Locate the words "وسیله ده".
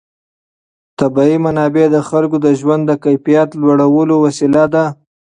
4.25-4.85